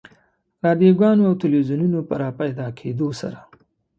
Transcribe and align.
رادیوګانو 0.65 1.23
او 1.29 1.33
تلویزیونونو 1.43 1.99
په 2.07 2.13
راپیدا 2.23 2.67
کېدو 2.79 3.07
سره. 3.21 3.39